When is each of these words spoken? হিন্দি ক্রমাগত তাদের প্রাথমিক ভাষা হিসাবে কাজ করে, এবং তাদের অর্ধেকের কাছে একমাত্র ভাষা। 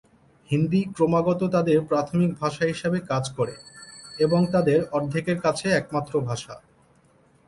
হিন্দি 0.49 0.81
ক্রমাগত 0.95 1.41
তাদের 1.55 1.79
প্রাথমিক 1.89 2.31
ভাষা 2.41 2.63
হিসাবে 2.65 2.99
কাজ 3.11 3.25
করে, 3.37 3.55
এবং 4.19 4.39
তাদের 4.53 4.79
অর্ধেকের 4.97 5.37
কাছে 5.45 5.67
একমাত্র 5.71 6.13
ভাষা। 6.29 6.55